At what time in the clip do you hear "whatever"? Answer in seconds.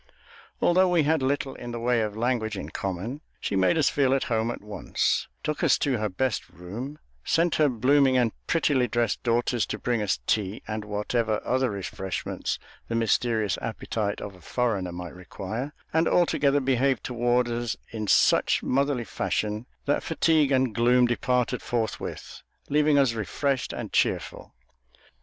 10.85-11.39